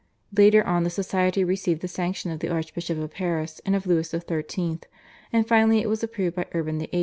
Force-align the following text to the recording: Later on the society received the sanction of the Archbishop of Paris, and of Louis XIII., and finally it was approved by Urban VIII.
Later 0.35 0.63
on 0.65 0.83
the 0.83 0.89
society 0.89 1.43
received 1.43 1.81
the 1.81 1.87
sanction 1.87 2.31
of 2.31 2.39
the 2.39 2.49
Archbishop 2.49 2.97
of 2.97 3.11
Paris, 3.11 3.61
and 3.67 3.75
of 3.75 3.85
Louis 3.85 4.09
XIII., 4.09 4.79
and 5.31 5.47
finally 5.47 5.81
it 5.83 5.89
was 5.89 6.01
approved 6.01 6.35
by 6.35 6.47
Urban 6.55 6.79
VIII. 6.79 6.99